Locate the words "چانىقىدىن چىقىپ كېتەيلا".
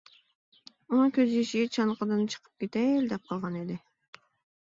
1.77-3.05